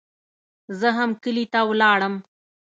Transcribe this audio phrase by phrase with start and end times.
[0.79, 2.15] زه هم کلي ته ولاړم.